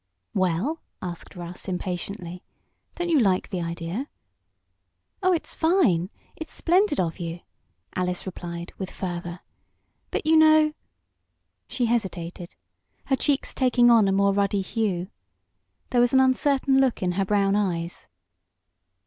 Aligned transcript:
"Well," 0.33 0.81
asked 1.03 1.35
Russ, 1.35 1.67
impatiently, 1.67 2.43
"don't 2.95 3.09
you 3.09 3.19
like 3.19 3.49
the 3.49 3.61
idea?" 3.61 4.09
"Oh, 5.21 5.31
it's 5.31 5.53
fine 5.53 6.09
it's 6.35 6.51
splendid 6.51 6.99
of 6.99 7.19
you!" 7.19 7.41
Alice 7.93 8.25
replied, 8.25 8.73
with 8.79 8.89
fervor, 8.89 9.41
"but 10.09 10.25
you 10.25 10.37
know" 10.37 10.73
She 11.67 11.85
hesitated, 11.85 12.55
her 13.05 13.15
cheeks 13.15 13.53
taking 13.53 13.91
on 13.91 14.07
a 14.07 14.11
more 14.11 14.33
ruddy 14.33 14.61
hue. 14.61 15.09
There 15.91 16.01
was 16.01 16.13
an 16.13 16.19
uncertain 16.19 16.81
look 16.81 17.03
in 17.03 17.11
her 17.11 17.23
brown 17.25 17.55
eyes. 17.55 18.07